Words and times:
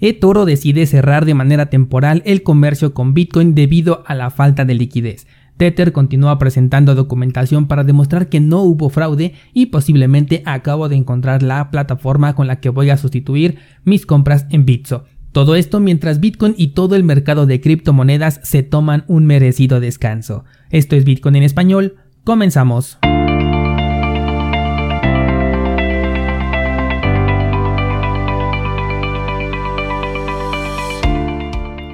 eToro 0.00 0.44
decide 0.44 0.86
cerrar 0.86 1.24
de 1.24 1.34
manera 1.34 1.66
temporal 1.66 2.22
el 2.24 2.42
comercio 2.42 2.94
con 2.94 3.14
Bitcoin 3.14 3.54
debido 3.54 4.02
a 4.06 4.14
la 4.14 4.30
falta 4.30 4.64
de 4.64 4.74
liquidez. 4.74 5.26
Tether 5.58 5.92
continúa 5.92 6.38
presentando 6.38 6.94
documentación 6.94 7.66
para 7.66 7.84
demostrar 7.84 8.28
que 8.28 8.40
no 8.40 8.62
hubo 8.62 8.90
fraude 8.90 9.34
y 9.52 9.66
posiblemente 9.66 10.42
acabo 10.46 10.88
de 10.88 10.96
encontrar 10.96 11.42
la 11.42 11.70
plataforma 11.70 12.34
con 12.34 12.46
la 12.46 12.60
que 12.60 12.70
voy 12.70 12.90
a 12.90 12.96
sustituir 12.96 13.58
mis 13.84 14.06
compras 14.06 14.46
en 14.50 14.64
Bitso. 14.64 15.04
Todo 15.32 15.56
esto 15.56 15.80
mientras 15.80 16.20
Bitcoin 16.20 16.54
y 16.56 16.68
todo 16.68 16.94
el 16.94 17.04
mercado 17.04 17.46
de 17.46 17.60
criptomonedas 17.60 18.40
se 18.44 18.62
toman 18.62 19.04
un 19.08 19.26
merecido 19.26 19.80
descanso. 19.80 20.44
Esto 20.70 20.96
es 20.96 21.04
Bitcoin 21.04 21.36
en 21.36 21.42
español. 21.42 21.96
Comenzamos. 22.24 22.98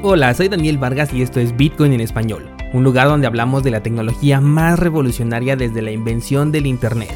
Hola, 0.07 0.35
soy 0.35 0.49
Daniel 0.49 0.76
Vargas 0.76 1.14
y 1.14 1.22
esto 1.22 1.40
es 1.40 1.57
Bitcoin 1.57 1.94
en 1.94 2.03
español, 2.03 2.50
un 2.75 2.85
lugar 2.85 3.08
donde 3.08 3.26
hablamos 3.26 3.64
de 3.64 3.71
la 3.71 3.82
tecnología 3.82 4.39
más 4.39 4.79
revolucionaria 4.79 5.57
desde 5.57 5.80
la 5.80 5.93
invención 5.93 6.53
del 6.53 6.67
Internet. 6.67 7.08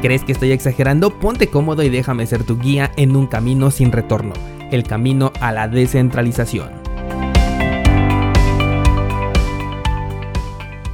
¿Crees 0.00 0.24
que 0.24 0.32
estoy 0.32 0.52
exagerando? 0.52 1.10
Ponte 1.10 1.48
cómodo 1.48 1.82
y 1.82 1.90
déjame 1.90 2.26
ser 2.26 2.44
tu 2.44 2.58
guía 2.58 2.90
en 2.96 3.16
un 3.16 3.26
camino 3.26 3.70
sin 3.70 3.92
retorno, 3.92 4.32
el 4.70 4.84
camino 4.84 5.30
a 5.42 5.52
la 5.52 5.68
descentralización. 5.68 6.70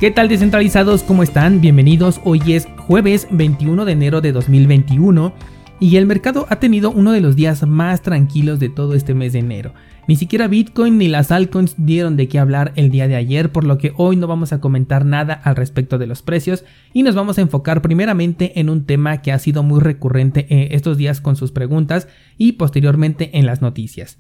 ¿Qué 0.01 0.11
tal 0.11 0.29
descentralizados? 0.29 1.05
¿Cómo 1.05 1.23
están? 1.23 1.61
Bienvenidos. 1.61 2.21
Hoy 2.25 2.43
es 2.49 2.67
jueves 2.89 3.29
21 3.31 3.85
de 3.85 3.93
enero 3.93 4.21
de 4.21 4.33
2021 4.33 5.33
y 5.79 5.97
el 5.97 6.07
mercado 6.07 6.47
ha 6.49 6.57
tenido 6.61 6.91
uno 6.91 7.13
de 7.13 7.21
los 7.21 7.37
días 7.37 7.67
más 7.67 8.03
tranquilos 8.03 8.59
de 8.59 8.69
todo 8.69 8.95
este 8.95 9.15
mes 9.15 9.33
de 9.33 9.41
enero. 9.41 9.75
Ni 10.09 10.17
siquiera 10.17 10.47
Bitcoin 10.47 10.99
ni 10.99 11.09
las 11.09 11.33
altcoins 11.33 11.75
dieron 11.79 12.17
de 12.17 12.29
qué 12.29 12.39
hablar 12.39 12.73
el 12.77 12.91
día 12.91 13.09
de 13.09 13.17
ayer, 13.17 13.51
por 13.51 13.65
lo 13.65 13.77
que 13.77 13.93
hoy 13.97 14.17
no 14.17 14.29
vamos 14.29 14.53
a 14.53 14.61
comentar 14.61 15.05
nada 15.05 15.35
al 15.35 15.57
respecto 15.57 15.99
de 15.99 16.07
los 16.07 16.23
precios 16.23 16.65
y 16.93 17.03
nos 17.03 17.17
vamos 17.17 17.39
a 17.39 17.41
enfocar 17.41 17.83
primeramente 17.83 18.61
en 18.61 18.71
un 18.71 18.85
tema 18.85 19.21
que 19.21 19.33
ha 19.33 19.39
sido 19.39 19.65
muy 19.65 19.81
recurrente 19.81 20.47
eh, 20.49 20.69
estos 20.73 20.97
días 20.97 21.21
con 21.21 21.35
sus 21.35 21.51
preguntas 21.51 22.07
y 22.39 22.53
posteriormente 22.53 23.37
en 23.37 23.47
las 23.47 23.63
noticias. 23.63 24.19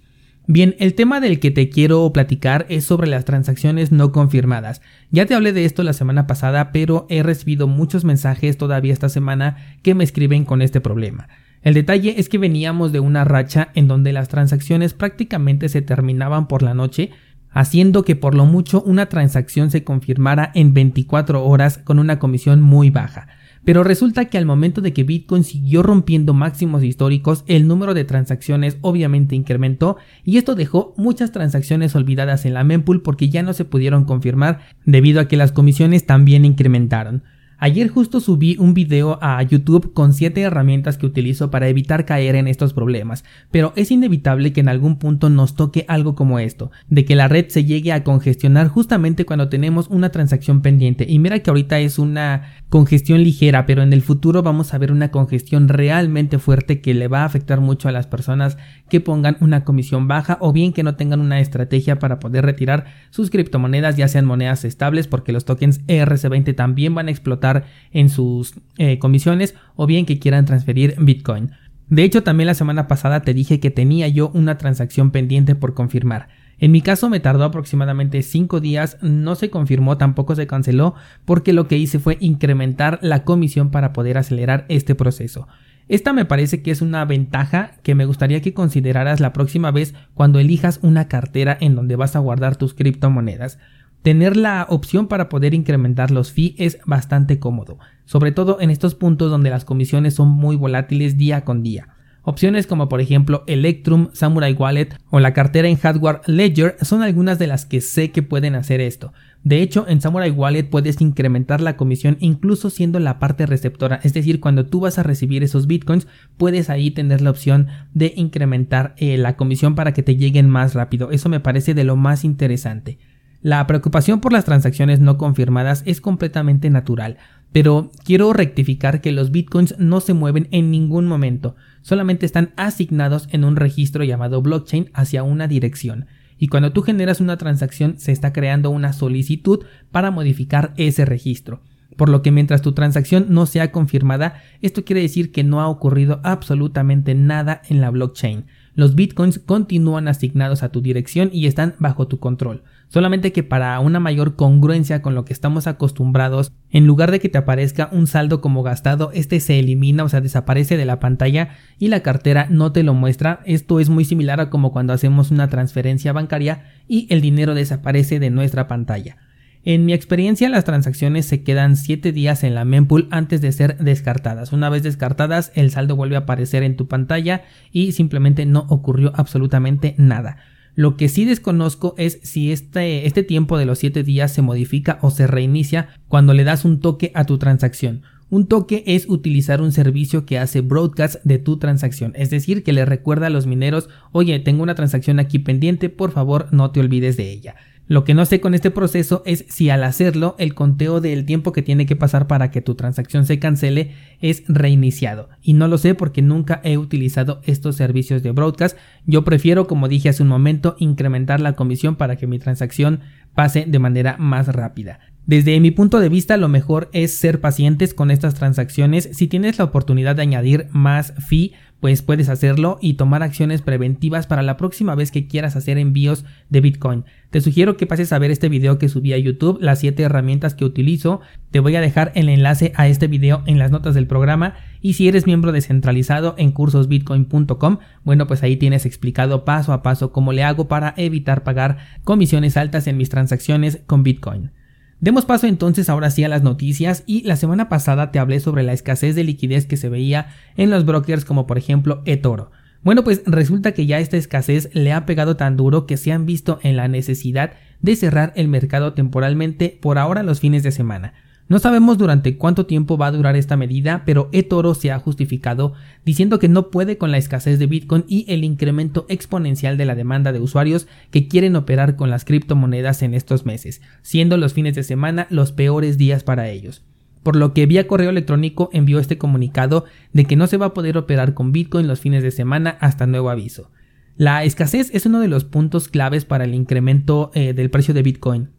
Bien, 0.49 0.77
el 0.79 0.95
tema 0.95 1.21
del 1.21 1.41
que 1.41 1.51
te 1.51 1.69
quiero 1.71 2.13
platicar 2.13 2.67
es 2.69 2.85
sobre 2.85 3.09
las 3.09 3.25
transacciones 3.25 3.91
no 3.91 4.13
confirmadas. 4.13 4.81
Ya 5.11 5.27
te 5.27 5.35
hablé 5.35 5.53
de 5.53 5.65
esto 5.65 5.83
la 5.83 5.93
semana 5.93 6.27
pasada, 6.27 6.71
pero 6.71 7.07
he 7.11 7.23
recibido 7.23 7.67
muchos 7.67 8.05
mensajes 8.05 8.57
todavía 8.57 8.93
esta 8.93 9.09
semana 9.09 9.57
que 9.83 9.95
me 9.95 10.05
escriben 10.05 10.45
con 10.45 10.63
este 10.63 10.81
problema. 10.81 11.29
El 11.67 11.75
detalle 11.75 12.21
es 12.21 12.29
que 12.29 12.39
veníamos 12.39 12.93
de 12.93 13.01
una 13.01 13.25
racha 13.25 13.71
en 13.75 13.89
donde 13.89 14.13
las 14.13 14.29
transacciones 14.29 14.95
prácticamente 14.95 15.69
se 15.69 15.83
terminaban 15.83 16.47
por 16.47 16.63
la 16.63 16.75
noche, 16.75 17.11
haciendo 17.51 18.05
que 18.05 18.15
por 18.15 18.37
lo 18.37 18.47
mucho 18.47 18.81
una 18.83 19.07
transacción 19.07 19.73
se 19.73 19.83
confirmara 19.83 20.53
en 20.55 20.75
24 20.75 21.45
horas 21.45 21.79
con 21.79 21.99
una 21.99 22.21
comisión 22.21 22.63
muy 22.63 22.91
baja. 22.91 23.27
Pero 23.65 23.83
resulta 23.83 24.27
que 24.27 24.39
al 24.39 24.47
momento 24.47 24.81
de 24.81 24.93
que 24.93 25.03
Bitcoin 25.03 25.43
siguió 25.43 25.83
rompiendo 25.83 26.35
máximos 26.35 26.85
históricos, 26.85 27.43
el 27.49 27.67
número 27.67 27.95
de 27.95 28.05
transacciones 28.05 28.79
obviamente 28.81 29.35
incrementó 29.35 29.97
y 30.23 30.37
esto 30.37 30.55
dejó 30.55 30.95
muchas 30.97 31.33
transacciones 31.33 31.97
olvidadas 31.97 32.47
en 32.47 32.55
la 32.55 32.63
mempool 32.63 33.03
porque 33.03 33.29
ya 33.29 33.43
no 33.43 33.55
se 33.55 33.65
pudieron 33.65 34.05
confirmar 34.05 34.61
debido 34.85 35.21
a 35.21 35.27
que 35.27 35.37
las 35.37 35.51
comisiones 35.51 36.07
también 36.07 36.45
incrementaron. 36.45 37.25
Ayer 37.59 37.89
justo 37.89 38.21
subí 38.21 38.57
un 38.59 38.75
video 38.75 39.19
a 39.23 39.43
YouTube 39.43 39.95
con 39.95 40.13
7 40.13 40.41
herramientas 40.43 40.99
que 40.99 41.07
utilizo 41.07 41.51
para 41.51 41.69
evitar 41.69 42.05
caer 42.05 42.35
en 42.35 42.49
estos 42.49 42.75
problemas, 42.75 43.25
pero 43.51 43.73
es 43.77 43.91
inevitable 43.91 44.53
que 44.53 44.61
en 44.61 44.69
algún 44.69 44.99
punto 44.99 45.31
nos 45.31 45.55
toque 45.55 45.87
algo 45.89 46.15
como 46.15 46.39
esto, 46.39 46.71
de 46.89 47.07
que 47.07 47.17
la 47.17 47.29
red 47.29 47.49
se 47.49 47.65
llegue 47.65 47.93
a 47.93 48.05
congestionar 48.05 48.69
justamente 48.69 49.25
cuando 49.25 49.49
tenemos 49.49 49.89
una 49.89 50.11
transacción 50.11 50.61
pendiente. 50.61 51.07
Y 51.09 51.19
mira 51.19 51.39
que 51.39 51.49
ahorita 51.49 51.79
es 51.81 51.99
una 51.99 52.55
congestión 52.69 53.23
ligera, 53.23 53.65
pero 53.65 53.83
en 53.83 53.93
el 53.93 54.03
futuro 54.03 54.43
vamos 54.43 54.75
a 54.75 54.79
ver 54.79 54.91
una 54.91 55.11
congestión 55.11 55.69
realmente 55.69 56.39
fuerte 56.39 56.81
que 56.81 56.95
le 56.95 57.09
va 57.09 57.23
a 57.23 57.25
afectar 57.25 57.61
mucho 57.61 57.89
a 57.89 57.93
las 57.93 58.07
personas 58.07 58.59
que 58.89 59.01
pongan 59.01 59.37
una 59.41 59.65
comisión 59.65 60.09
baja 60.09 60.37
o 60.41 60.53
bien 60.53 60.73
que 60.73 60.83
no 60.83 60.97
tengan 60.97 61.21
una 61.21 61.41
estrategia 61.41 61.99
para 61.99 62.19
poder 62.19 62.45
retirar 62.45 62.87
sus 63.11 63.31
criptomonedas, 63.31 63.97
ya 63.97 64.09
sean 64.09 64.27
monedas 64.27 64.65
estables, 64.65 65.07
porque 65.07 65.33
los 65.33 65.45
tokens 65.45 65.87
ERC20 65.87 66.55
también 66.55 66.95
van 66.95 67.09
a 67.09 67.13
explotar 67.13 67.65
en 67.93 68.09
sus 68.09 68.55
eh, 68.79 68.99
comisiones 68.99 69.55
o 69.77 69.87
bien 69.87 70.07
que 70.07 70.19
quieran 70.19 70.45
transferir 70.45 70.97
Bitcoin. 70.99 71.53
De 71.89 72.03
hecho, 72.03 72.25
también 72.25 72.49
la 72.49 72.55
semana 72.55 72.89
pasada 72.89 73.23
te 73.23 73.33
dije 73.33 73.61
que 73.61 73.71
tenía 73.71 74.09
yo 74.09 74.31
una 74.35 74.59
transacción 74.59 75.13
pendiente 75.13 75.55
por 75.55 75.75
confirmar. 75.75 76.29
En 76.59 76.73
mi 76.73 76.81
caso 76.81 77.11
me 77.11 77.21
tardó 77.21 77.45
aproximadamente 77.45 78.23
5 78.23 78.61
días, 78.61 78.97
no 79.03 79.35
se 79.35 79.51
confirmó, 79.51 79.99
tampoco 79.99 80.35
se 80.35 80.47
canceló, 80.47 80.95
porque 81.25 81.53
lo 81.53 81.69
que 81.69 81.77
hice 81.77 81.99
fue 81.99 82.17
incrementar 82.21 82.99
la 83.03 83.25
comisión 83.25 83.71
para 83.71 83.93
poder 83.93 84.17
acelerar 84.17 84.65
este 84.69 84.95
proceso. 84.95 85.49
Esta 85.89 86.13
me 86.13 86.25
parece 86.25 86.63
que 86.63 86.71
es 86.71 86.83
una 86.83 87.05
ventaja 87.05 87.73
que 87.83 87.95
me 87.95 88.07
gustaría 88.07 88.41
que 88.41 88.55
consideraras 88.55 89.21
la 89.21 89.33
próxima 89.33 89.71
vez 89.71 89.95
cuando 90.15 90.41
elijas 90.41 90.81
una 90.83 91.09
cartera 91.09 91.57
en 91.61 91.77
donde 91.77 91.95
vas 91.95 92.17
a 92.17 92.21
guardar 92.21 92.57
tus 92.57 92.75
criptomonedas. 92.75 93.59
Tener 94.03 94.37
la 94.37 94.67
opción 94.69 95.09
para 95.09 95.29
poder 95.29 95.53
incrementar 95.53 96.11
los 96.11 96.33
fees 96.33 96.55
es 96.59 96.79
bastante 96.87 97.39
cómodo, 97.39 97.79
sobre 98.05 98.33
todo 98.33 98.61
en 98.61 98.71
estos 98.71 98.95
puntos 98.95 99.31
donde 99.31 99.51
las 99.51 99.65
comisiones 99.65 100.15
son 100.15 100.29
muy 100.29 100.57
volátiles 100.57 101.19
día 101.19 101.45
con 101.45 101.63
día. 101.63 101.96
Opciones 102.29 102.67
como 102.67 102.89
por 102.89 103.01
ejemplo 103.01 103.45
Electrum, 103.47 104.09
Samurai 104.13 104.53
Wallet 104.53 104.89
o 105.11 105.21
la 105.21 105.33
cartera 105.33 105.69
en 105.69 105.77
hardware 105.77 106.23
Ledger 106.27 106.75
son 106.83 107.05
algunas 107.05 107.39
de 107.39 107.47
las 107.47 107.67
que 107.67 107.81
sé 107.81 108.11
que 108.11 108.25
pueden 108.25 108.57
hacer 108.57 108.81
esto. 108.81 109.13
De 109.45 109.63
hecho, 109.63 109.87
en 109.87 110.01
Samurai 110.01 110.33
Wallet 110.33 110.65
puedes 110.65 111.01
incrementar 111.01 111.61
la 111.61 111.77
comisión 111.77 112.17
incluso 112.19 112.69
siendo 112.69 112.99
la 112.99 113.21
parte 113.21 113.47
receptora, 113.47 114.01
es 114.03 114.13
decir, 114.13 114.41
cuando 114.41 114.67
tú 114.67 114.81
vas 114.81 114.99
a 114.99 115.05
recibir 115.05 115.45
esos 115.45 115.69
bitcoins, 115.69 116.09
puedes 116.37 116.69
ahí 116.69 116.91
tener 116.91 117.21
la 117.21 117.31
opción 117.31 117.69
de 117.95 118.13
incrementar 118.17 118.97
eh, 118.99 119.17
la 119.19 119.37
comisión 119.37 119.77
para 119.77 119.95
que 119.95 120.03
te 120.03 120.17
lleguen 120.17 120.51
más 120.51 120.75
rápido. 120.75 121.13
Eso 121.13 121.29
me 121.29 121.39
parece 121.39 121.75
de 121.75 121.85
lo 121.85 121.95
más 121.95 122.25
interesante. 122.25 122.99
La 123.47 123.65
preocupación 123.69 124.21
por 124.21 124.33
las 124.33 124.45
transacciones 124.45 124.99
no 124.99 125.19
confirmadas 125.19 125.85
es 125.87 126.01
completamente 126.01 126.69
natural, 126.69 127.17
pero 127.53 127.93
quiero 128.05 128.33
rectificar 128.33 129.01
que 129.01 129.13
los 129.13 129.31
bitcoins 129.31 129.79
no 129.79 130.01
se 130.01 130.15
mueven 130.15 130.49
en 130.51 130.73
ningún 130.73 131.07
momento, 131.07 131.55
solamente 131.81 132.27
están 132.27 132.51
asignados 132.57 133.29
en 133.31 133.45
un 133.45 133.55
registro 133.55 134.03
llamado 134.03 134.43
blockchain 134.43 134.91
hacia 134.95 135.23
una 135.23 135.47
dirección. 135.47 136.07
Y 136.39 136.49
cuando 136.49 136.73
tú 136.73 136.83
generas 136.83 137.21
una 137.21 137.37
transacción 137.37 138.01
se 138.01 138.11
está 138.11 138.33
creando 138.33 138.71
una 138.71 138.93
solicitud 138.93 139.65
para 139.93 140.11
modificar 140.11 140.75
ese 140.77 141.05
registro. 141.05 141.63
Por 141.97 142.09
lo 142.09 142.23
que 142.23 142.33
mientras 142.33 142.63
tu 142.63 142.73
transacción 142.73 143.27
no 143.29 143.47
sea 143.47 143.71
confirmada, 143.71 144.43
esto 144.61 144.85
quiere 144.85 145.03
decir 145.03 145.31
que 145.31 145.45
no 145.45 145.61
ha 145.61 145.69
ocurrido 145.69 146.21
absolutamente 146.25 147.15
nada 147.15 147.63
en 147.69 147.81
la 147.81 147.91
blockchain. 147.91 148.47
Los 148.75 148.97
bitcoins 148.97 149.39
continúan 149.39 150.09
asignados 150.09 150.65
a 150.65 150.71
tu 150.71 150.81
dirección 150.81 151.31
y 151.33 151.47
están 151.47 151.77
bajo 151.79 152.09
tu 152.09 152.19
control. 152.19 152.65
Solamente 152.89 153.33
que 153.33 153.43
para 153.43 153.79
una 153.81 153.99
mayor 153.99 154.37
congruencia 154.37 155.03
con 155.03 155.15
lo 155.15 155.25
que 155.25 155.33
estamos 155.33 155.67
acostumbrados, 155.67 156.53
en 156.71 156.87
lugar 156.87 157.11
de 157.11 157.19
que 157.19 157.29
te 157.29 157.39
aparezca 157.39 157.89
un 157.91 158.07
saldo 158.07 158.41
como 158.41 158.63
gastado, 158.63 159.11
este 159.13 159.41
se 159.41 159.59
elimina, 159.59 160.05
o 160.05 160.09
sea, 160.09 160.21
desaparece 160.21 160.77
de 160.77 160.85
la 160.85 161.01
pantalla 161.01 161.51
y 161.79 161.89
la 161.89 162.01
cartera 162.01 162.47
no 162.49 162.73
te 162.73 162.85
lo 162.85 162.95
muestra. 162.95 163.41
Esto 163.45 163.81
es 163.81 163.89
muy 163.89 164.05
similar 164.05 164.41
a 164.41 164.51
como 164.51 164.73
cuando 164.73 164.93
hacemos 164.93 165.31
una 165.31 165.49
transferencia 165.49 166.13
bancaria 166.13 166.65
y 166.87 167.07
el 167.11 167.21
dinero 167.21 167.55
desaparece 167.55 168.21
de 168.21 168.31
nuestra 168.31 168.69
pantalla. 168.69 169.17
En 169.65 169.85
mi 169.85 169.93
experiencia, 169.93 170.49
las 170.49 170.63
transacciones 170.63 171.27
se 171.27 171.43
quedan 171.43 171.77
7 171.77 172.13
días 172.13 172.45
en 172.45 172.55
la 172.55 172.65
mempool 172.65 173.09
antes 173.11 173.41
de 173.41 173.51
ser 173.51 173.77
descartadas. 173.79 174.53
Una 174.53 174.71
vez 174.71 174.85
descartadas, 174.85 175.51
el 175.57 175.73
saldo 175.73 175.97
vuelve 175.97 176.15
a 176.15 176.21
aparecer 176.21 176.63
en 176.63 176.77
tu 176.77 176.87
pantalla 176.87 177.43
y 177.73 177.91
simplemente 177.91 178.47
no 178.47 178.67
ocurrió 178.69 179.11
absolutamente 179.17 179.97
nada. 179.99 180.37
Lo 180.77 180.99
que 180.99 181.09
sí 181.09 181.25
desconozco 181.25 181.95
es 181.97 182.21
si 182.23 182.53
este, 182.53 183.07
este 183.07 183.23
tiempo 183.23 183.57
de 183.57 183.65
los 183.65 183.79
7 183.79 184.03
días 184.05 184.33
se 184.33 184.43
modifica 184.43 184.99
o 185.01 185.11
se 185.11 185.27
reinicia 185.27 185.89
cuando 186.07 186.35
le 186.35 186.45
das 186.45 186.67
un 186.67 186.81
toque 186.81 187.11
a 187.15 187.25
tu 187.25 187.39
transacción. 187.39 188.03
Un 188.29 188.49
toque 188.49 188.83
es 188.87 189.09
utilizar 189.09 189.63
un 189.63 189.71
servicio 189.71 190.27
que 190.27 190.39
hace 190.39 190.61
broadcast 190.61 191.23
de 191.23 191.39
tu 191.39 191.59
transacción, 191.59 192.13
es 192.17 192.29
decir, 192.29 192.65
que 192.65 192.73
le 192.73 192.85
recuerda 192.85 193.29
a 193.29 193.31
los 193.31 193.47
mineros, 193.47 193.89
oye, 194.11 194.41
tengo 194.41 194.65
una 194.65 194.75
transacción 194.75 195.21
aquí 195.21 195.39
pendiente, 195.39 195.91
por 195.91 196.11
favor 196.11 196.49
no 196.51 196.73
te 196.73 196.81
olvides 196.81 197.17
de 197.17 197.31
ella. 197.31 197.55
Lo 197.87 198.03
que 198.03 198.15
no 198.15 198.27
sé 198.27 198.41
con 198.41 198.55
este 198.55 198.73
proceso 198.73 199.23
es 199.27 199.45
si 199.49 199.71
al 199.71 199.85
hacerlo 199.85 200.35
el 200.41 200.55
conteo 200.55 201.01
del 201.01 201.25
tiempo 201.25 201.53
que 201.53 201.63
tiene 201.63 201.87
que 201.87 201.95
pasar 201.95 202.27
para 202.27 202.51
que 202.51 202.61
tu 202.61 202.75
transacción 202.75 203.27
se 203.27 203.39
cancele 203.39 203.93
es 204.21 204.43
reiniciado. 204.49 205.29
Y 205.41 205.53
no 205.53 205.69
lo 205.69 205.79
sé 205.79 205.95
porque 205.95 206.21
nunca 206.21 206.61
he 206.65 206.79
utilizado 206.79 207.41
estos 207.45 207.77
servicios 207.77 208.25
de 208.25 208.33
broadcast. 208.33 208.77
Yo 209.07 209.25
prefiero, 209.25 209.69
como 209.69 209.87
dije 209.87 210.09
hace 210.09 210.25
un 210.25 210.29
momento, 210.29 210.75
incrementar 210.81 211.39
la 211.39 211.53
comisión 211.53 211.95
para 211.95 212.17
que 212.17 212.27
mi 212.27 212.41
transacción 212.41 213.03
pase 213.37 213.67
de 213.69 213.79
manera 213.79 214.17
más 214.19 214.49
rápida. 214.49 214.99
Desde 215.27 215.59
mi 215.59 215.73
punto 215.73 215.99
de 215.99 216.09
vista, 216.09 216.37
lo 216.37 216.47
mejor 216.47 216.89
es 216.93 217.19
ser 217.19 217.41
pacientes 217.41 217.95
con 217.95 218.13
estas 218.13 218.35
transacciones. 218.35 219.09
Si 219.13 219.27
tienes 219.27 219.59
la 219.59 219.65
oportunidad 219.65 220.15
de 220.15 220.23
añadir 220.23 220.69
más 220.71 221.15
fee, 221.19 221.53
pues 221.81 222.03
puedes 222.03 222.29
hacerlo 222.29 222.79
y 222.81 222.95
tomar 222.95 223.25
acciones 223.25 223.61
preventivas 223.61 224.29
para 224.29 224.45
la 224.45 224.57
próxima 224.57 224.95
vez 224.95 225.11
que 225.11 225.27
quieras 225.27 225.57
hacer 225.57 225.79
envíos 225.79 226.25
de 226.49 226.61
Bitcoin. 226.61 227.05
Te 227.31 227.41
sugiero 227.41 227.77
que 227.77 227.89
pases 227.89 228.13
a 228.13 228.21
ver 228.21 228.31
este 228.31 228.49
video 228.49 228.79
que 228.79 228.89
subí 228.89 229.15
a 229.15 229.19
YouTube, 229.19 229.59
las 229.61 229.81
7 229.81 230.01
herramientas 230.01 230.55
que 230.55 230.65
utilizo. 230.65 231.21
Te 231.51 231.59
voy 231.59 231.75
a 231.75 231.81
dejar 231.81 232.13
el 232.15 232.29
enlace 232.29 232.73
a 232.77 232.87
este 232.87 233.09
video 233.09 233.43
en 233.47 233.59
las 233.59 233.73
notas 233.73 233.97
del 233.97 234.07
programa 234.07 234.55
y 234.81 234.93
si 234.93 235.09
eres 235.09 235.27
miembro 235.27 235.51
descentralizado 235.51 236.37
en 236.39 236.53
cursosbitcoin.com, 236.53 237.79
bueno 238.05 238.29
pues 238.29 238.45
ahí 238.45 238.57
tienes 238.57 238.87
explicado 238.87 239.45
paso 239.45 239.73
a 239.73 239.83
paso 239.83 240.13
cómo 240.13 240.33
le 240.33 240.45
hago 240.45 240.69
para 240.69 240.95
evitar 240.97 241.43
pagar 241.43 241.79
comisiones 242.05 242.57
altas 242.57 242.87
en 242.87 242.97
mis 242.97 243.09
transacciones 243.09 243.81
con 243.87 244.05
Bitcoin. 244.05 244.53
Demos 244.99 245.27
paso 245.27 245.47
entonces 245.47 245.91
ahora 245.91 246.11
sí 246.11 246.25
a 246.25 246.29
las 246.29 246.43
noticias 246.43 247.05
y 247.07 247.23
la 247.25 247.37
semana 247.37 247.69
pasada 247.69 248.11
te 248.11 248.19
hablé 248.19 248.41
sobre 248.41 248.63
la 248.63 248.73
escasez 248.73 249.15
de 249.15 249.25
liquidez 249.25 249.67
que 249.67 249.77
se 249.77 249.91
veía 249.91 250.29
en 250.57 250.71
los 250.71 250.87
brokers 250.87 251.27
como 251.27 251.47
por 251.47 251.59
ejemplo 251.59 252.03
eToro. 252.07 252.51
Bueno 252.83 253.05
pues 253.05 253.23
resulta 253.27 253.73
que 253.73 253.85
ya 253.85 253.99
esta 253.99 254.17
escasez 254.17 254.71
le 254.73 254.93
ha 254.93 255.05
pegado 255.05 255.37
tan 255.37 255.59
duro 255.59 255.87
que 255.87 255.99
se 255.99 256.13
han 256.13 256.25
visto 256.25 256.61
en 256.63 256.77
la 256.77 256.89
necesidad 256.89 257.53
de 257.83 257.95
cerrar 257.95 258.33
el 258.37 258.49
mercado 258.49 258.95
temporalmente 258.95 259.79
por 259.83 259.99
ahora 259.99 260.23
los 260.23 260.41
fines 260.41 260.63
de 260.63 260.73
semana. 260.73 261.13
No 261.49 261.61
sabemos 261.61 261.97
durante 261.97 262.37
cuánto 262.37 262.67
tiempo 262.67 262.99
va 262.99 263.07
a 263.07 263.13
durar 263.13 263.37
esta 263.37 263.57
medida, 263.57 264.03
pero 264.05 264.29
eToro 264.33 264.75
se 264.75 264.91
ha 264.91 264.99
justificado 264.99 265.75
diciendo 266.05 266.41
que 266.41 266.49
no 266.49 266.71
puede 266.71 266.99
con 266.99 267.13
la 267.13 267.19
escasez 267.19 267.61
de 267.61 267.67
Bitcoin 267.67 268.05
y 268.09 268.25
el 268.29 268.43
incremento 268.43 269.07
exponencial 269.09 269.77
de 269.77 269.87
la 269.87 269.95
demanda 269.95 270.33
de 270.33 270.41
usuarios 270.41 270.89
que 271.13 271.29
quieren 271.29 271.55
operar 271.55 271.95
con 271.95 272.11
las 272.11 272.25
criptomonedas 272.25 273.03
en 273.03 273.15
estos 273.15 273.47
meses, 273.47 273.81
siendo 274.03 274.37
los 274.39 274.55
fines 274.55 274.75
de 274.75 274.83
semana 274.83 275.29
los 275.31 275.53
peores 275.53 275.97
días 275.99 276.25
para 276.25 276.49
ellos. 276.49 276.85
Por 277.23 277.37
lo 277.37 277.55
que 277.55 277.67
vía 277.67 277.87
correo 277.87 278.11
electrónico 278.11 278.69
envió 278.73 278.99
este 278.99 279.19
comunicado 279.19 279.85
de 280.13 280.25
que 280.25 280.37
no 280.37 280.49
se 280.49 280.57
va 280.57 280.67
a 280.67 280.75
poder 280.75 280.99
operar 280.99 281.35
con 281.35 281.53
Bitcoin 281.53 281.87
los 281.87 282.01
fines 282.01 282.25
de 282.25 282.33
semana 282.33 282.77
hasta 282.81 283.07
nuevo 283.07 283.31
aviso. 283.31 283.71
La 284.17 284.43
escasez 284.43 284.91
es 284.95 285.07
uno 285.07 285.21
de 285.21 285.29
los 285.29 285.45
puntos 285.45 285.89
claves 285.89 286.25
para 286.25 286.45
el 286.45 286.55
incremento 286.55 287.31
eh, 287.35 287.53
del 287.53 287.71
precio 287.71 287.95
de 287.95 288.03
Bitcoin. 288.03 288.56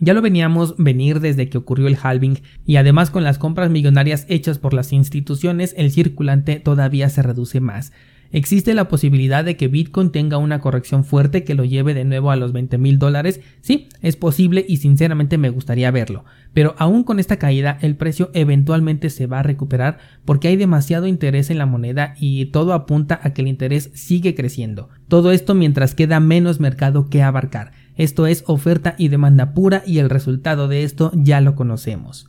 Ya 0.00 0.12
lo 0.12 0.22
veníamos 0.22 0.74
venir 0.76 1.20
desde 1.20 1.48
que 1.48 1.58
ocurrió 1.58 1.86
el 1.86 1.98
halving 2.00 2.40
y 2.66 2.76
además 2.76 3.10
con 3.10 3.22
las 3.22 3.38
compras 3.38 3.70
millonarias 3.70 4.26
hechas 4.28 4.58
por 4.58 4.74
las 4.74 4.92
instituciones 4.92 5.74
el 5.76 5.92
circulante 5.92 6.58
todavía 6.58 7.08
se 7.08 7.22
reduce 7.22 7.60
más. 7.60 7.92
¿Existe 8.34 8.74
la 8.74 8.88
posibilidad 8.88 9.44
de 9.44 9.56
que 9.56 9.68
Bitcoin 9.68 10.10
tenga 10.10 10.38
una 10.38 10.60
corrección 10.60 11.04
fuerte 11.04 11.44
que 11.44 11.54
lo 11.54 11.64
lleve 11.64 11.94
de 11.94 12.04
nuevo 12.04 12.32
a 12.32 12.36
los 12.36 12.52
20 12.52 12.78
mil 12.78 12.98
dólares? 12.98 13.40
Sí, 13.60 13.88
es 14.02 14.16
posible 14.16 14.64
y 14.68 14.78
sinceramente 14.78 15.38
me 15.38 15.50
gustaría 15.50 15.92
verlo. 15.92 16.24
Pero 16.52 16.74
aún 16.78 17.04
con 17.04 17.20
esta 17.20 17.38
caída 17.38 17.78
el 17.80 17.94
precio 17.94 18.32
eventualmente 18.34 19.10
se 19.10 19.28
va 19.28 19.38
a 19.38 19.44
recuperar 19.44 19.98
porque 20.24 20.48
hay 20.48 20.56
demasiado 20.56 21.06
interés 21.06 21.48
en 21.48 21.58
la 21.58 21.66
moneda 21.66 22.16
y 22.18 22.46
todo 22.46 22.72
apunta 22.72 23.20
a 23.22 23.32
que 23.34 23.42
el 23.42 23.46
interés 23.46 23.92
sigue 23.94 24.34
creciendo. 24.34 24.88
Todo 25.06 25.30
esto 25.30 25.54
mientras 25.54 25.94
queda 25.94 26.18
menos 26.18 26.58
mercado 26.58 27.08
que 27.08 27.22
abarcar. 27.22 27.70
Esto 27.96 28.26
es 28.26 28.44
oferta 28.46 28.94
y 28.98 29.08
demanda 29.08 29.54
pura 29.54 29.82
y 29.86 29.98
el 29.98 30.10
resultado 30.10 30.68
de 30.68 30.82
esto 30.82 31.12
ya 31.14 31.40
lo 31.40 31.54
conocemos. 31.54 32.28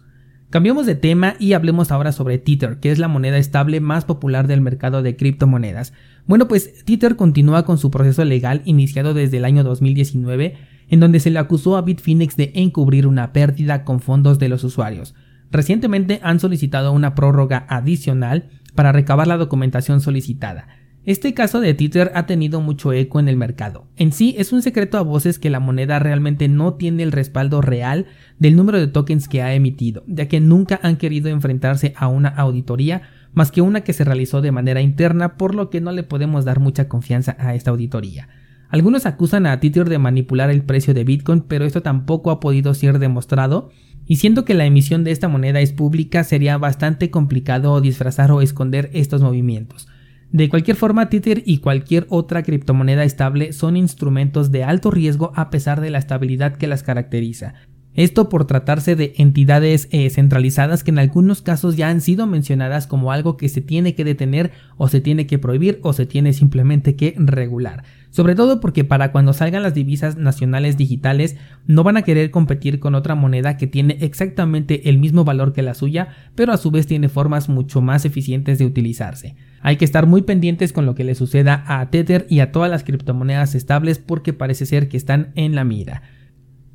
Cambiemos 0.52 0.86
de 0.86 0.96
tema 0.96 1.36
y 1.40 1.54
hablemos 1.54 1.92
ahora 1.92 2.12
sobre 2.12 2.38
Tether, 2.38 2.80
que 2.80 2.92
es 2.92 3.00
la 3.00 3.08
moneda 3.08 3.38
estable 3.38 3.82
más 3.82 4.06
popular 4.06 4.48
del 4.48 4.62
mercado 4.62 5.02
de 5.02 5.16
criptomonedas. 5.18 5.92
Bueno, 6.28 6.48
pues 6.48 6.86
Tether 6.86 7.16
continúa 7.16 7.66
con 7.66 7.78
su 7.78 7.92
proceso 7.92 8.24
legal 8.24 8.62
iniciado 8.64 9.14
desde 9.14 9.38
el 9.38 9.46
año 9.46 9.64
2019, 9.64 10.56
en 10.88 11.00
donde 11.00 11.20
se 11.20 11.32
le 11.32 11.40
acusó 11.40 11.76
a 11.78 11.82
Bitfinex 11.82 12.38
de 12.38 12.52
encubrir 12.56 13.08
una 13.08 13.34
pérdida 13.34 13.84
con 13.84 14.00
fondos 14.00 14.40
de 14.40 14.50
los 14.50 14.64
usuarios. 14.64 15.16
Recientemente 15.52 16.20
han 16.24 16.40
solicitado 16.40 16.92
una 16.92 17.16
prórroga 17.16 17.66
adicional 17.68 18.50
para 18.76 18.92
recabar 18.92 19.28
la 19.28 19.38
documentación 19.38 20.00
solicitada. 20.00 20.68
Este 21.06 21.36
caso 21.36 21.62
de 21.62 21.76
Tether 21.76 22.12
ha 22.16 22.26
tenido 22.26 22.62
mucho 22.62 22.92
eco 22.92 23.20
en 23.20 23.28
el 23.28 23.38
mercado. 23.38 23.86
En 23.96 24.12
sí 24.12 24.34
es 24.40 24.52
un 24.52 24.64
secreto 24.64 24.98
a 24.98 25.04
voces 25.04 25.38
que 25.38 25.52
la 25.52 25.60
moneda 25.60 26.00
realmente 26.00 26.48
no 26.48 26.74
tiene 26.74 27.04
el 27.04 27.12
respaldo 27.12 27.62
real 27.62 28.08
del 28.40 28.56
número 28.56 28.80
de 28.80 28.88
tokens 28.88 29.28
que 29.28 29.44
ha 29.44 29.54
emitido, 29.54 30.04
ya 30.08 30.28
que 30.28 30.40
nunca 30.40 30.80
han 30.82 30.98
querido 30.98 31.30
enfrentarse 31.30 31.94
a 31.96 32.08
una 32.08 32.30
auditoría 32.30 33.04
más 33.34 33.52
que 33.52 33.62
una 33.62 33.82
que 33.82 33.94
se 33.94 34.04
realizó 34.04 34.42
de 34.42 34.52
manera 34.52 34.82
interna, 34.82 35.38
por 35.38 35.54
lo 35.54 35.70
que 35.70 35.80
no 35.80 35.92
le 35.92 36.02
podemos 36.02 36.44
dar 36.44 36.60
mucha 36.60 36.90
confianza 36.90 37.36
a 37.38 37.54
esta 37.54 37.70
auditoría. 37.70 38.28
Algunos 38.70 39.06
acusan 39.06 39.46
a 39.46 39.60
Tether 39.60 39.90
de 39.90 40.00
manipular 40.00 40.50
el 40.50 40.64
precio 40.64 40.96
de 40.96 41.04
Bitcoin, 41.04 41.42
pero 41.42 41.66
esto 41.66 41.84
tampoco 41.84 42.32
ha 42.32 42.40
podido 42.40 42.74
ser 42.74 42.98
demostrado, 42.98 43.70
y 44.08 44.16
siendo 44.16 44.44
que 44.44 44.56
la 44.56 44.66
emisión 44.66 45.04
de 45.04 45.12
esta 45.12 45.28
moneda 45.28 45.60
es 45.60 45.72
pública, 45.72 46.24
sería 46.24 46.58
bastante 46.58 47.12
complicado 47.12 47.80
disfrazar 47.80 48.32
o 48.32 48.42
esconder 48.42 48.90
estos 48.94 49.22
movimientos. 49.22 49.88
De 50.36 50.50
cualquier 50.50 50.76
forma, 50.76 51.08
Tether 51.08 51.44
y 51.46 51.60
cualquier 51.60 52.08
otra 52.10 52.44
criptomoneda 52.44 53.06
estable 53.06 53.54
son 53.54 53.78
instrumentos 53.78 54.52
de 54.52 54.66
alto 54.66 54.92
riesgo 54.92 55.32
a 55.34 55.50
pesar 55.50 55.80
de 55.80 55.90
la 55.90 55.98
estabilidad 55.98 56.58
que 56.58 56.68
las 56.68 56.84
caracteriza. 56.84 57.54
Esto 57.94 58.28
por 58.28 58.44
tratarse 58.44 58.98
de 58.98 59.14
entidades 59.16 59.88
eh, 59.92 60.10
centralizadas 60.10 60.84
que 60.84 60.92
en 60.92 61.00
algunos 61.00 61.42
casos 61.42 61.78
ya 61.78 61.88
han 61.88 62.02
sido 62.02 62.28
mencionadas 62.28 62.86
como 62.86 63.14
algo 63.14 63.38
que 63.38 63.48
se 63.48 63.62
tiene 63.62 63.96
que 63.96 64.04
detener 64.04 64.52
o 64.76 64.90
se 64.90 65.00
tiene 65.00 65.26
que 65.26 65.40
prohibir 65.40 65.80
o 65.84 65.94
se 65.94 66.06
tiene 66.06 66.34
simplemente 66.34 66.98
que 66.98 67.16
regular. 67.18 67.86
Sobre 68.16 68.34
todo 68.34 68.62
porque 68.62 68.86
para 68.86 69.12
cuando 69.12 69.34
salgan 69.34 69.62
las 69.62 69.74
divisas 69.74 70.16
nacionales 70.16 70.78
digitales 70.78 71.36
no 71.68 71.84
van 71.84 71.98
a 71.98 72.04
querer 72.04 72.32
competir 72.32 72.80
con 72.80 72.96
otra 72.96 73.14
moneda 73.14 73.58
que 73.58 73.68
tiene 73.68 73.98
exactamente 74.00 74.88
el 74.88 75.00
mismo 75.00 75.26
valor 75.26 75.52
que 75.52 75.62
la 75.62 75.74
suya, 75.74 76.08
pero 76.34 76.54
a 76.54 76.58
su 76.58 76.72
vez 76.72 76.88
tiene 76.88 77.10
formas 77.10 77.50
mucho 77.50 77.82
más 77.82 78.06
eficientes 78.06 78.58
de 78.58 78.66
utilizarse. 78.66 79.36
Hay 79.60 79.76
que 79.76 79.84
estar 79.84 80.08
muy 80.08 80.22
pendientes 80.22 80.72
con 80.72 80.86
lo 80.86 80.96
que 80.96 81.04
le 81.04 81.14
suceda 81.14 81.66
a 81.68 81.90
Tether 81.90 82.26
y 82.30 82.40
a 82.40 82.54
todas 82.54 82.72
las 82.72 82.86
criptomonedas 82.86 83.54
estables 83.54 84.00
porque 84.00 84.32
parece 84.32 84.66
ser 84.66 84.88
que 84.88 84.96
están 84.96 85.34
en 85.36 85.54
la 85.54 85.66
mira. 85.66 86.02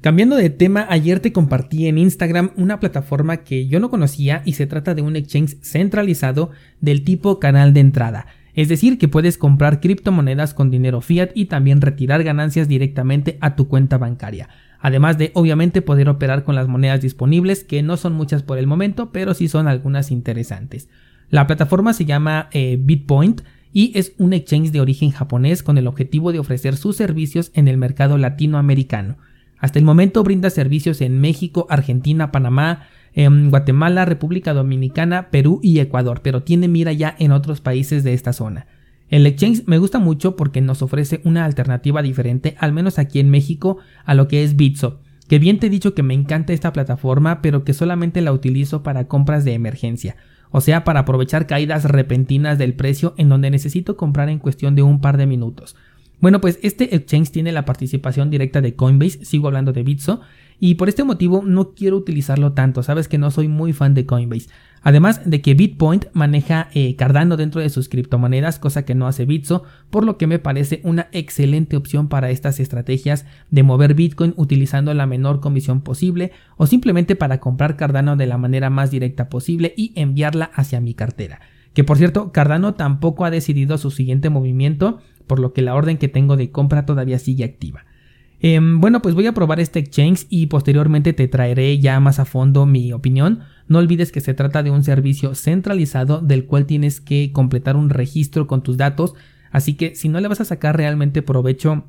Cambiando 0.02 0.36
de 0.36 0.50
tema, 0.50 0.86
ayer 0.90 1.20
te 1.20 1.32
compartí 1.32 1.86
en 1.86 1.96
Instagram 1.96 2.50
una 2.56 2.80
plataforma 2.80 3.38
que 3.38 3.66
yo 3.66 3.80
no 3.80 3.88
conocía 3.88 4.42
y 4.44 4.52
se 4.52 4.66
trata 4.66 4.94
de 4.94 5.00
un 5.00 5.16
exchange 5.16 5.56
centralizado 5.62 6.50
del 6.82 7.02
tipo 7.02 7.40
canal 7.40 7.72
de 7.72 7.80
entrada. 7.80 8.26
Es 8.54 8.68
decir, 8.68 8.98
que 8.98 9.08
puedes 9.08 9.38
comprar 9.38 9.80
criptomonedas 9.80 10.54
con 10.54 10.70
dinero 10.70 11.00
fiat 11.00 11.30
y 11.34 11.46
también 11.46 11.80
retirar 11.80 12.22
ganancias 12.22 12.68
directamente 12.68 13.38
a 13.40 13.56
tu 13.56 13.68
cuenta 13.68 13.98
bancaria. 13.98 14.48
Además 14.80 15.18
de 15.18 15.30
obviamente 15.34 15.82
poder 15.82 16.08
operar 16.08 16.44
con 16.44 16.54
las 16.54 16.68
monedas 16.68 17.02
disponibles, 17.02 17.64
que 17.64 17.82
no 17.82 17.96
son 17.96 18.14
muchas 18.14 18.42
por 18.42 18.58
el 18.58 18.66
momento, 18.66 19.12
pero 19.12 19.34
sí 19.34 19.46
son 19.46 19.68
algunas 19.68 20.10
interesantes. 20.10 20.88
La 21.28 21.46
plataforma 21.46 21.92
se 21.92 22.06
llama 22.06 22.48
eh, 22.52 22.76
Bitpoint 22.80 23.42
y 23.72 23.92
es 23.94 24.14
un 24.18 24.32
exchange 24.32 24.72
de 24.72 24.80
origen 24.80 25.10
japonés 25.10 25.62
con 25.62 25.78
el 25.78 25.86
objetivo 25.86 26.32
de 26.32 26.40
ofrecer 26.40 26.76
sus 26.76 26.96
servicios 26.96 27.52
en 27.54 27.68
el 27.68 27.76
mercado 27.76 28.18
latinoamericano. 28.18 29.18
Hasta 29.58 29.78
el 29.78 29.84
momento 29.84 30.24
brinda 30.24 30.50
servicios 30.50 31.00
en 31.02 31.20
México, 31.20 31.66
Argentina, 31.68 32.32
Panamá, 32.32 32.88
en 33.14 33.50
Guatemala, 33.50 34.04
República 34.04 34.52
Dominicana, 34.54 35.30
Perú 35.30 35.60
y 35.62 35.78
Ecuador, 35.80 36.20
pero 36.22 36.42
tiene 36.42 36.68
mira 36.68 36.92
ya 36.92 37.14
en 37.18 37.32
otros 37.32 37.60
países 37.60 38.04
de 38.04 38.14
esta 38.14 38.32
zona. 38.32 38.66
El 39.08 39.26
exchange 39.26 39.64
me 39.66 39.78
gusta 39.78 39.98
mucho 39.98 40.36
porque 40.36 40.60
nos 40.60 40.82
ofrece 40.82 41.20
una 41.24 41.44
alternativa 41.44 42.00
diferente, 42.00 42.54
al 42.58 42.72
menos 42.72 42.98
aquí 42.98 43.18
en 43.18 43.30
México, 43.30 43.78
a 44.04 44.14
lo 44.14 44.28
que 44.28 44.44
es 44.44 44.56
Bitso. 44.56 45.00
Que 45.28 45.38
bien 45.38 45.58
te 45.58 45.66
he 45.66 45.70
dicho 45.70 45.94
que 45.94 46.02
me 46.02 46.14
encanta 46.14 46.52
esta 46.52 46.72
plataforma, 46.72 47.42
pero 47.42 47.64
que 47.64 47.74
solamente 47.74 48.20
la 48.20 48.32
utilizo 48.32 48.82
para 48.82 49.08
compras 49.08 49.44
de 49.44 49.54
emergencia. 49.54 50.16
O 50.50 50.60
sea, 50.60 50.84
para 50.84 51.00
aprovechar 51.00 51.46
caídas 51.46 51.84
repentinas 51.84 52.58
del 52.58 52.74
precio 52.74 53.14
en 53.16 53.28
donde 53.28 53.50
necesito 53.50 53.96
comprar 53.96 54.28
en 54.28 54.38
cuestión 54.38 54.74
de 54.74 54.82
un 54.82 55.00
par 55.00 55.16
de 55.16 55.26
minutos. 55.26 55.76
Bueno, 56.20 56.40
pues 56.40 56.58
este 56.62 56.94
exchange 56.94 57.30
tiene 57.30 57.52
la 57.52 57.64
participación 57.64 58.30
directa 58.30 58.60
de 58.60 58.74
Coinbase, 58.74 59.24
sigo 59.24 59.46
hablando 59.46 59.72
de 59.72 59.82
Bitso, 59.82 60.20
y 60.60 60.74
por 60.74 60.90
este 60.90 61.04
motivo 61.04 61.42
no 61.44 61.72
quiero 61.72 61.96
utilizarlo 61.96 62.52
tanto, 62.52 62.82
sabes 62.82 63.08
que 63.08 63.18
no 63.18 63.30
soy 63.30 63.48
muy 63.48 63.72
fan 63.72 63.94
de 63.94 64.04
Coinbase. 64.04 64.50
Además 64.82 65.28
de 65.28 65.42
que 65.42 65.54
Bitpoint 65.54 66.06
maneja 66.12 66.68
eh, 66.72 66.96
Cardano 66.96 67.36
dentro 67.36 67.60
de 67.60 67.68
sus 67.68 67.88
criptomonedas, 67.88 68.58
cosa 68.58 68.84
que 68.84 68.94
no 68.94 69.06
hace 69.06 69.26
Bitso, 69.26 69.64
por 69.90 70.04
lo 70.04 70.16
que 70.16 70.26
me 70.26 70.38
parece 70.38 70.80
una 70.84 71.08
excelente 71.12 71.76
opción 71.76 72.08
para 72.08 72.30
estas 72.30 72.60
estrategias 72.60 73.26
de 73.50 73.62
mover 73.62 73.94
Bitcoin 73.94 74.32
utilizando 74.36 74.94
la 74.94 75.06
menor 75.06 75.40
comisión 75.40 75.80
posible 75.80 76.32
o 76.56 76.66
simplemente 76.66 77.16
para 77.16 77.40
comprar 77.40 77.76
Cardano 77.76 78.16
de 78.16 78.26
la 78.26 78.38
manera 78.38 78.70
más 78.70 78.90
directa 78.90 79.28
posible 79.28 79.74
y 79.76 79.92
enviarla 79.96 80.50
hacia 80.54 80.80
mi 80.80 80.94
cartera. 80.94 81.40
Que 81.74 81.84
por 81.84 81.98
cierto, 81.98 82.32
Cardano 82.32 82.74
tampoco 82.74 83.24
ha 83.24 83.30
decidido 83.30 83.78
su 83.78 83.90
siguiente 83.90 84.30
movimiento, 84.30 85.00
por 85.26 85.40
lo 85.40 85.52
que 85.52 85.62
la 85.62 85.74
orden 85.74 85.98
que 85.98 86.08
tengo 86.08 86.36
de 86.36 86.50
compra 86.50 86.86
todavía 86.86 87.18
sigue 87.18 87.44
activa. 87.44 87.84
Em, 88.42 88.80
bueno, 88.80 89.02
pues 89.02 89.14
voy 89.14 89.26
a 89.26 89.34
probar 89.34 89.60
este 89.60 89.78
exchange 89.78 90.26
y 90.30 90.46
posteriormente 90.46 91.12
te 91.12 91.28
traeré 91.28 91.78
ya 91.78 92.00
más 92.00 92.18
a 92.18 92.24
fondo 92.24 92.64
mi 92.64 92.92
opinión. 92.92 93.40
No 93.68 93.78
olvides 93.78 94.12
que 94.12 94.20
se 94.20 94.34
trata 94.34 94.62
de 94.62 94.70
un 94.70 94.82
servicio 94.82 95.34
centralizado 95.34 96.20
del 96.20 96.46
cual 96.46 96.64
tienes 96.64 97.00
que 97.00 97.32
completar 97.32 97.76
un 97.76 97.90
registro 97.90 98.46
con 98.46 98.62
tus 98.62 98.78
datos, 98.78 99.14
así 99.50 99.74
que 99.74 99.94
si 99.94 100.08
no 100.08 100.20
le 100.20 100.28
vas 100.28 100.40
a 100.40 100.46
sacar 100.46 100.76
realmente 100.76 101.22
provecho 101.22 101.84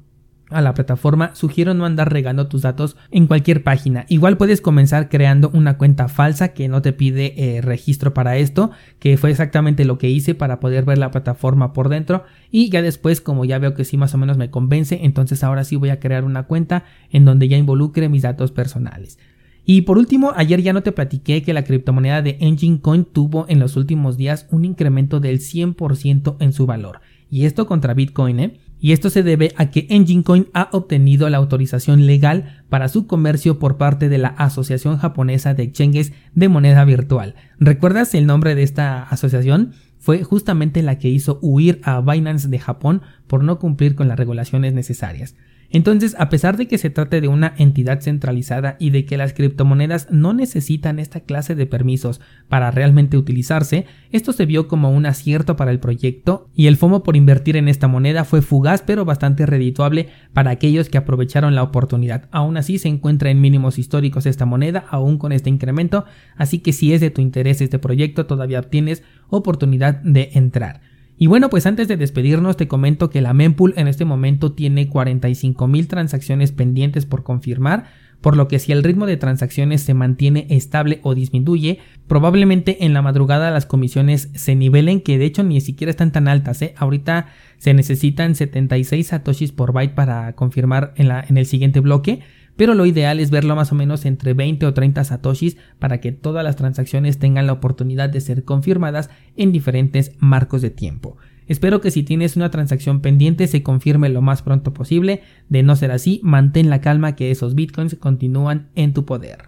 a 0.51 0.62
la 0.62 0.74
plataforma, 0.74 1.36
sugiero 1.36 1.74
no 1.74 1.86
andar 1.86 2.12
regando 2.12 2.48
tus 2.48 2.62
datos 2.62 2.98
en 3.10 3.27
cualquier 3.27 3.63
página. 3.63 4.05
Igual 4.10 4.38
puedes 4.38 4.62
comenzar 4.62 5.10
creando 5.10 5.50
una 5.53 5.77
cuenta 5.77 6.08
falsa 6.08 6.53
que 6.53 6.67
no 6.67 6.81
te 6.81 6.93
pide 6.93 7.34
eh, 7.38 7.62
registro 7.62 8.13
para 8.13 8.38
esto, 8.38 8.72
que 9.00 9.17
fue 9.17 9.31
exactamente 9.31 9.86
lo 9.86 9.98
que 9.98 10.10
hice 10.10 10.36
para 10.36 10.60
poder 10.60 10.86
ver 10.86 10.98
la 10.98 11.12
plataforma 11.12 11.74
por 11.74 11.89
dentro. 11.89 12.24
Y 12.51 12.70
ya 12.70 12.81
después, 12.81 13.22
como 13.22 13.46
ya 13.46 13.60
veo 13.60 13.74
que 13.74 13.86
sí 13.86 13.98
más 13.98 14.13
o 14.13 14.17
menos 14.17 14.38
me 14.38 14.50
convence, 14.50 15.00
entonces 15.03 15.43
ahora 15.43 15.63
sí 15.63 15.75
voy 15.75 15.89
a 15.89 16.00
crear 16.00 16.24
una 16.24 16.43
cuenta 16.43 16.84
en 17.10 17.25
donde 17.25 17.48
ya 17.48 17.58
involucre 17.58 18.10
mis 18.10 18.24
datos 18.24 18.51
personales. 18.51 19.17
Y 19.65 19.81
por 19.81 19.98
último, 19.98 20.34
ayer 20.36 20.62
ya 20.62 20.74
no 20.74 20.84
te 20.84 20.91
platiqué 20.91 21.43
que 21.43 21.53
la 21.53 21.63
criptomoneda 21.63 22.22
de 22.22 22.38
Engine 22.39 22.81
Coin 22.81 23.05
tuvo 23.05 23.46
en 23.48 23.60
los 23.60 23.77
últimos 23.77 24.17
días 24.17 24.48
un 24.50 24.65
incremento 24.65 25.20
del 25.20 25.39
100% 25.39 26.38
en 26.39 26.51
su 26.51 26.65
valor. 26.65 27.01
Y 27.29 27.46
esto 27.46 27.67
contra 27.67 27.93
Bitcoin, 27.93 28.39
¿eh? 28.39 28.60
Y 28.82 28.94
esto 28.94 29.12
se 29.12 29.22
debe 29.22 29.54
a 29.58 29.70
que 29.70 29.86
Engine 29.92 30.24
Coin 30.24 30.48
ha 30.54 30.70
obtenido 30.72 31.30
la 31.30 31.38
autorización 31.38 32.08
legal 32.08 32.64
para 32.68 32.90
su 32.90 33.06
comercio 33.06 33.60
por 33.60 33.78
parte 33.78 34.10
de 34.10 34.18
la 34.18 34.30
Asociación 34.30 34.98
Japonesa 34.98 35.54
de 35.54 35.64
Exchanges 35.64 36.14
de 36.34 36.50
Moneda 36.50 36.84
Virtual. 36.84 37.36
¿Recuerdas 37.60 38.16
el 38.16 38.26
nombre 38.26 38.56
de 38.56 38.64
esta 38.64 39.04
asociación? 39.04 39.74
Fue 40.00 40.24
justamente 40.24 40.82
la 40.82 40.98
que 40.98 41.10
hizo 41.10 41.38
huir 41.44 41.80
a 41.84 42.02
Binance 42.02 42.48
de 42.48 42.58
Japón 42.58 43.04
por 43.28 43.44
no 43.44 43.60
cumplir 43.60 43.94
con 43.94 44.08
las 44.08 44.18
regulaciones 44.18 44.74
necesarias. 44.74 45.36
Entonces, 45.72 46.16
a 46.20 46.28
pesar 46.30 46.58
de 46.58 46.68
que 46.68 46.78
se 46.78 46.90
trate 46.90 47.22
de 47.22 47.30
una 47.30 47.54
entidad 47.58 48.01
centralizada 48.01 48.75
y 48.78 48.90
de 48.90 49.06
que 49.06 49.18
las 49.18 49.34
criptomonedas 49.34 50.08
no 50.12 50.34
necesitan 50.34 51.00
esta 51.00 51.22
clase 51.22 51.56
de 51.56 51.66
permisos 51.66 52.20
para 52.50 52.72
realmente 52.72 53.18
utilizarse, 53.18 53.86
esto 54.12 54.34
se 54.34 54.46
vio 54.46 54.68
como 54.68 54.92
un 54.92 55.06
acierto 55.06 55.56
para 55.56 55.72
el 55.72 55.80
proyecto 55.80 56.50
y 56.54 56.68
el 56.68 56.75
FOMO 56.75 57.04
por 57.04 57.16
invertir 57.16 57.56
en 57.56 57.70
esta 57.70 57.88
moneda 57.88 58.25
fue 58.25 58.42
fugaz 58.42 58.82
pero 58.82 59.06
bastante 59.06 59.46
redituable 59.46 60.10
para 60.34 60.51
aquellos 60.51 60.90
que 60.90 60.98
aprovecharon 60.98 61.56
la 61.56 61.63
oportunidad. 61.63 62.28
Aún 62.32 62.58
así 62.58 62.78
se 62.78 62.90
encuentra 62.90 63.30
en 63.30 63.40
mínimos 63.40 63.80
históricos 63.80 64.25
esta 64.25 64.46
moneda, 64.46 64.86
aún 64.90 65.18
con 65.18 65.32
este 65.32 65.50
incremento, 65.50 66.04
así 66.36 66.60
que 66.60 66.74
si 66.74 66.94
es 66.94 67.00
de 67.00 67.12
tu 67.12 67.22
interés 67.22 67.62
este 67.62 67.80
proyecto 67.80 68.25
todavía 68.25 68.62
tienes 68.63 69.04
oportunidad 69.30 70.01
de 70.01 70.32
entrar. 70.34 70.90
Y 71.22 71.28
bueno, 71.28 71.51
pues 71.51 71.68
antes 71.68 71.88
de 71.88 71.98
despedirnos 71.98 72.58
te 72.58 72.68
comento 72.68 73.12
que 73.12 73.22
la 73.22 73.36
mempool 73.36 73.75
en 73.78 73.88
este 73.88 74.06
momento 74.06 74.54
tiene 74.54 74.90
45 74.90 75.68
mil 75.68 75.88
transacciones 75.88 76.51
pendientes 76.51 77.06
por 77.06 77.22
confirmar, 77.22 77.92
por 78.22 78.36
lo 78.36 78.48
que 78.48 78.58
si 78.58 78.72
el 78.72 78.82
ritmo 78.84 79.06
de 79.06 79.18
transacciones 79.18 79.84
se 79.84 79.94
mantiene 79.94 80.48
estable 80.50 81.00
o 81.04 81.13
disminuye, 81.13 81.78
probablemente 82.08 82.86
en 82.86 82.96
la 82.96 83.04
madrugada 83.04 83.51
las 83.51 83.68
comisiones 83.68 84.32
se 84.34 84.56
nivelen, 84.56 85.00
que 85.00 85.20
de 85.20 85.25
hecho 85.25 85.44
ni 85.44 85.62
siquiera 85.62 85.92
están 85.92 86.12
tan 86.12 86.28
altas, 86.28 86.60
¿eh? 86.63 86.74
ahorita 86.75 87.28
se 87.60 87.75
necesitan 87.75 88.34
76 88.34 89.06
satoshis 89.06 89.51
por 89.51 89.74
byte 89.74 89.94
para 89.94 90.34
confirmar 90.34 90.92
en, 90.96 91.08
la, 91.08 91.24
en 91.30 91.38
el 91.38 91.46
siguiente 91.46 91.82
bloque, 91.82 92.22
pero 92.62 92.75
lo 92.75 92.86
ideal 92.86 93.20
es 93.20 93.32
verlo 93.32 93.56
más 93.56 93.72
o 93.72 93.75
menos 93.75 94.06
entre 94.06 94.36
20 94.36 94.68
o 94.68 94.74
30 94.75 95.03
satoshis 95.03 95.58
para 95.80 96.00
que 96.00 96.12
todas 96.12 96.44
las 96.44 96.58
transacciones 96.58 97.18
tengan 97.18 97.48
la 97.48 97.53
oportunidad 97.53 98.08
de 98.08 98.22
ser 98.22 98.44
confirmadas 98.44 99.10
en 99.36 99.51
diferentes 99.51 100.12
marcos 100.20 100.62
de 100.62 100.70
tiempo. 100.70 101.18
Espero 101.48 101.82
que 101.82 101.89
si 101.89 102.03
tienes 102.03 102.36
una 102.36 102.51
transacción 102.51 103.01
pendiente 103.01 103.48
se 103.48 103.63
confirme 103.63 104.10
lo 104.10 104.22
más 104.22 104.44
pronto 104.44 104.75
posible, 104.75 105.24
de 105.50 105.63
no 105.63 105.75
ser 105.75 105.89
así, 105.89 106.22
mantén 106.22 106.70
la 106.70 106.82
calma 106.82 107.15
que 107.15 107.32
esos 107.32 107.56
bitcoins 107.56 107.96
continúan 107.96 108.70
en 108.75 108.94
tu 108.94 109.06
poder. 109.06 109.39